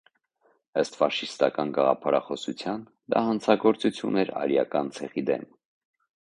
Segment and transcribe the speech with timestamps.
[0.81, 2.81] Ըստ ֆաշիստական գաղափարախոսության՝
[3.15, 5.47] դա հանցագործություն էր արիական ցեղի դեմ։